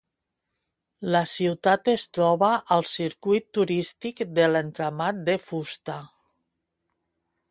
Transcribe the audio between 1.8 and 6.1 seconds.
es troba al circuit turístic de l'entramat de fusta.